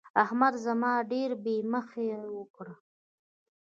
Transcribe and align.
احمد 0.23 0.53
زما 0.65 0.93
ډېره 1.11 1.35
بې 1.43 1.55
مخي 1.73 2.07
وکړه. 2.37 2.73